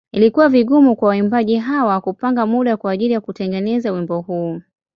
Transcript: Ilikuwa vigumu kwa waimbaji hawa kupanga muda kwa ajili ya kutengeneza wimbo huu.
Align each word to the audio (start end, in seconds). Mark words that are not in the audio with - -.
Ilikuwa 0.11 0.49
vigumu 0.49 0.95
kwa 0.95 1.09
waimbaji 1.09 1.55
hawa 1.57 2.01
kupanga 2.01 2.45
muda 2.45 2.77
kwa 2.77 2.91
ajili 2.91 3.13
ya 3.13 3.21
kutengeneza 3.21 3.91
wimbo 3.91 4.21
huu. 4.21 4.61